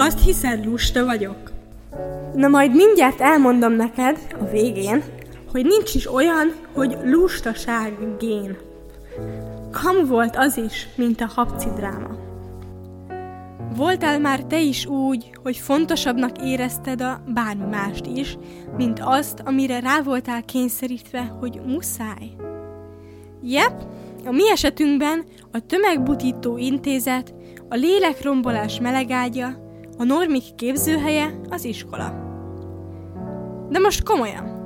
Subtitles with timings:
[0.00, 1.50] Azt hiszed, lusta vagyok?
[2.34, 5.02] Na majd mindjárt elmondom neked a végén,
[5.52, 8.56] hogy nincs is olyan, hogy lustaság gén.
[9.70, 12.16] Kam volt az is, mint a habci dráma.
[13.76, 18.38] Voltál már te is úgy, hogy fontosabbnak érezted a bármi mást is,
[18.76, 22.30] mint azt, amire rá voltál kényszerítve, hogy muszáj?
[23.42, 23.82] Jep,
[24.24, 27.34] a mi esetünkben a tömegbutító intézet,
[27.68, 29.66] a lélekrombolás melegágya,
[29.98, 32.26] a normik képzőhelye az iskola.
[33.70, 34.56] De most komolyan.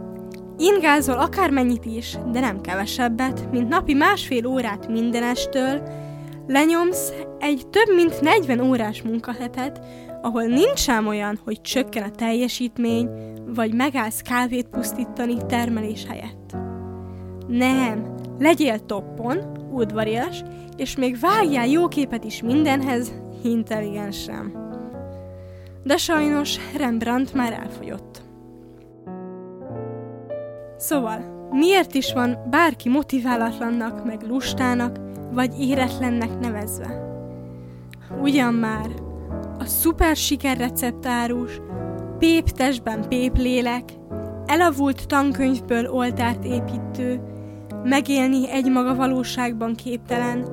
[0.59, 5.83] Ingázol akármennyit is, de nem kevesebbet, mint napi másfél órát mindenestől,
[6.47, 9.81] lenyomsz egy több mint 40 órás munkahetet,
[10.23, 13.09] ahol nincs sem olyan, hogy csökken a teljesítmény,
[13.47, 16.57] vagy megállsz kávét pusztítani termelés helyett.
[17.49, 19.39] Nem, legyél toppon,
[19.73, 20.43] udvarias,
[20.77, 24.63] és még vágjál jó képet is mindenhez, intelligensen.
[25.83, 28.23] De sajnos Rembrandt már elfogyott.
[30.77, 34.97] Szóval, miért is van bárki motiválatlannak, meg lustának,
[35.33, 37.11] vagy éretlennek nevezve?
[38.21, 38.87] Ugyan már,
[39.59, 41.61] a szuper sikerreceptárus,
[42.19, 43.85] pép testben pép lélek,
[44.47, 47.21] elavult tankönyvből oltárt építő,
[47.85, 50.47] megélni egymaga valóságban képtelen,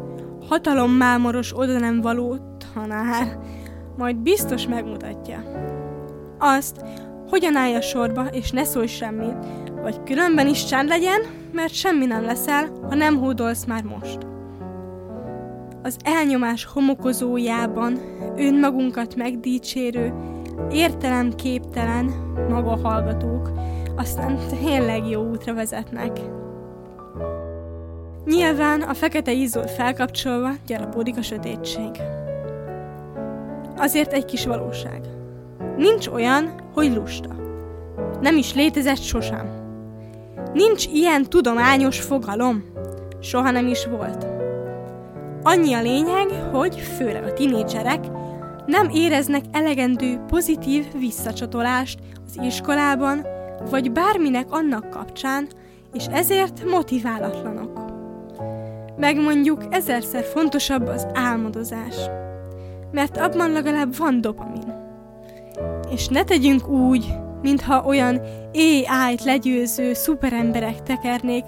[0.50, 2.38] hatalom mámoros oda nem való
[2.74, 3.40] tanár,
[3.98, 5.44] majd biztos megmutatja.
[6.40, 6.86] Azt,
[7.30, 9.38] hogyan állj a sorba, és ne szólj semmit,
[9.82, 14.18] vagy különben is csend legyen, mert semmi nem leszel, ha nem hódolsz már most.
[15.84, 18.00] Az elnyomás homokozójában
[18.38, 20.14] önmagunkat megdicsérő,
[20.72, 22.06] értelem képtelen
[22.50, 23.52] maga hallgatók,
[23.96, 26.20] aztán tényleg jó útra vezetnek.
[28.26, 31.90] Nyilván a fekete izzót felkapcsolva gyarapódik a sötétség.
[33.80, 35.02] Azért egy kis valóság.
[35.78, 37.36] Nincs olyan, hogy lusta.
[38.22, 39.50] Nem is létezett sosem.
[40.54, 42.64] Nincs ilyen tudományos fogalom.
[43.22, 44.28] Soha nem is volt.
[45.44, 48.06] Annyi a lényeg, hogy főleg a tinédzserek
[48.66, 53.26] nem éreznek elegendő pozitív visszacsatolást az iskolában,
[53.70, 55.48] vagy bárminek annak kapcsán,
[55.94, 57.80] és ezért motiválatlanok.
[58.98, 61.96] Meg mondjuk ezerszer fontosabb az álmodozás,
[62.92, 64.74] mert abban legalább van dopamin.
[65.90, 68.22] És ne tegyünk úgy, mintha olyan
[68.54, 71.44] AI-t legyőző szuperemberek tekernék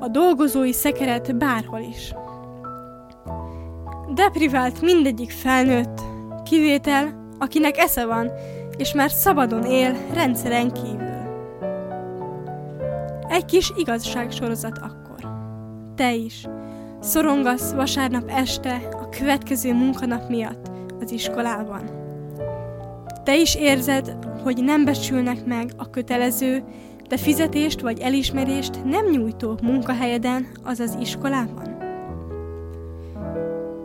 [0.00, 2.14] a dolgozói szekeret bárhol is.
[4.14, 6.00] Deprivált mindegyik felnőtt,
[6.44, 8.30] kivétel, akinek esze van,
[8.76, 11.14] és már szabadon él rendszeren kívül.
[13.28, 15.30] Egy kis igazságsorozat akkor.
[15.94, 16.46] Te is.
[17.00, 21.90] Szorongasz vasárnap este a következő munkanap miatt az iskolában.
[23.24, 26.64] Te is érzed, hogy nem becsülnek meg a kötelező,
[27.08, 31.76] de fizetést vagy elismerést nem nyújtó munkahelyeden, azaz iskolában?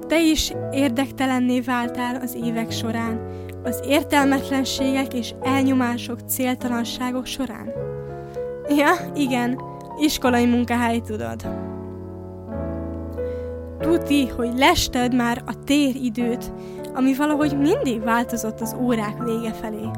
[0.07, 3.19] Te is érdektelenné váltál az évek során,
[3.63, 7.73] az értelmetlenségek és elnyomások, céltalanságok során?
[8.69, 9.61] Ja, igen,
[9.99, 11.47] iskolai munkahely tudod.
[13.79, 16.51] Tuti, hogy lested már a téridőt,
[16.93, 19.89] ami valahogy mindig változott az órák vége felé.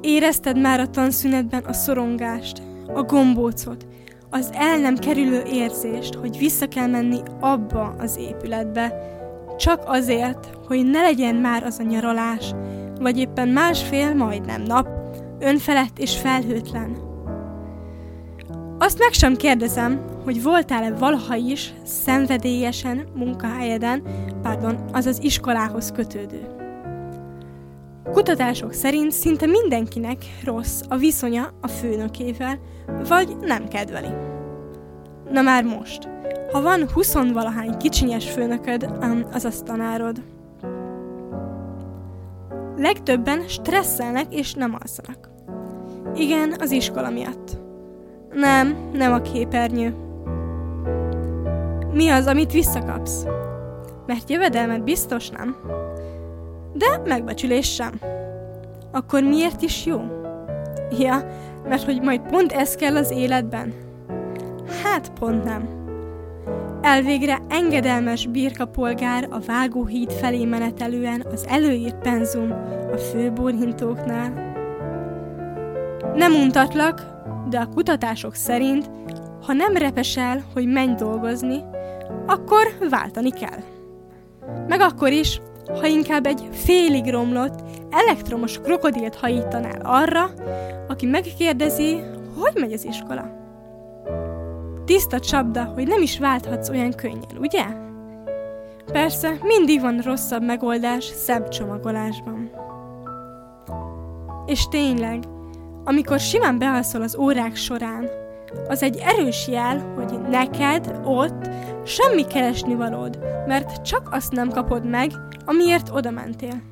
[0.00, 2.62] Érezted már a tanszünetben a szorongást,
[2.94, 3.86] a gombócot,
[4.30, 9.16] az el nem kerülő érzést, hogy vissza kell menni abba az épületbe,
[9.58, 12.54] csak azért, hogy ne legyen már az a nyaralás,
[13.00, 14.88] vagy éppen másfél, majdnem nap,
[15.38, 17.07] önfelett és felhőtlen.
[18.88, 24.02] Azt meg sem kérdezem, hogy voltál-e valaha is szenvedélyesen munkahelyeden,
[24.42, 26.46] pardon, azaz iskolához kötődő.
[28.12, 32.58] Kutatások szerint szinte mindenkinek rossz a viszonya a főnökével,
[33.08, 34.12] vagy nem kedveli.
[35.30, 36.08] Na már most,
[36.52, 38.88] ha van huszonvalahány kicsinyes főnököd,
[39.32, 40.22] azaz tanárod.
[42.76, 45.28] Legtöbben stresszelnek és nem alszanak.
[46.14, 47.66] Igen, az iskola miatt.
[48.40, 49.94] Nem, nem a képernyő.
[51.92, 53.24] Mi az, amit visszakapsz?
[54.06, 55.56] Mert jövedelmet biztos nem
[56.78, 58.00] de megbecsülés sem.
[58.92, 60.00] Akkor miért is jó?
[60.98, 61.26] Ja,
[61.68, 63.72] mert hogy majd pont ez kell az életben?
[64.82, 65.76] Hát pont nem.
[66.82, 72.52] Elvégre engedelmes birkapolgár a vágóhíd felé menetelően az előírt penzum
[72.92, 74.46] a főborhintóknál.
[76.14, 77.17] Nem untatlak,
[77.48, 78.90] de a kutatások szerint,
[79.46, 81.64] ha nem repesel, hogy menj dolgozni,
[82.26, 83.58] akkor váltani kell.
[84.68, 85.40] Meg akkor is,
[85.80, 87.60] ha inkább egy félig romlott,
[87.90, 90.30] elektromos krokodilt hajítanál arra,
[90.88, 92.00] aki megkérdezi,
[92.36, 93.36] hogy megy az iskola.
[94.84, 97.64] Tiszta csapda, hogy nem is válthatsz olyan könnyen, ugye?
[98.92, 102.50] Persze, mindig van rosszabb megoldás szebb csomagolásban.
[104.46, 105.22] És tényleg,
[105.88, 108.08] amikor simán bealszol az órák során,
[108.68, 111.48] az egy erős jel, hogy neked ott
[111.84, 115.10] semmi keresni valód, mert csak azt nem kapod meg,
[115.44, 116.62] amiért oda mentél.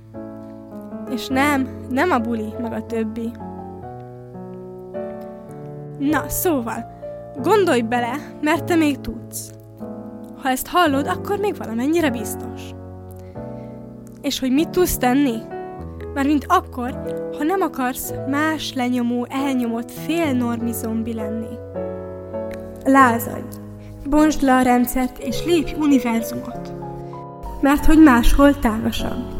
[1.10, 3.30] És nem, nem a buli, meg a többi.
[5.98, 6.86] Na, szóval,
[7.42, 9.50] gondolj bele, mert te még tudsz.
[10.42, 12.60] Ha ezt hallod, akkor még valamennyire biztos.
[14.22, 15.54] És hogy mit tudsz tenni?
[16.16, 16.90] Már mint akkor,
[17.38, 21.58] ha nem akarsz más lenyomó, elnyomott félnormi zombi lenni.
[22.84, 23.56] Lázadj!
[24.04, 26.72] Bontsd le a rendszert és lépj univerzumot.
[27.60, 29.35] Mert hogy máshol tágasabb.